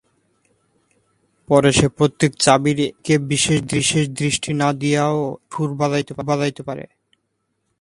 পরে 1.49 1.69
সে 1.77 1.87
প্রত্যেক 1.97 2.31
চাবির 2.39 2.77
দিকে 2.79 3.15
বিশেষ 3.31 4.03
দৃষ্টি 4.17 4.51
না 4.53 4.69
দিয়াও 4.73 5.19
একটি 5.31 5.49
সুর 5.53 5.69
বাজাইতে 6.29 6.61
পারে। 6.63 6.85